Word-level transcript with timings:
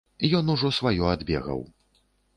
Ён 0.37 0.47
ужо 0.53 0.71
сваё 0.79 1.05
адбегаў. 1.11 1.61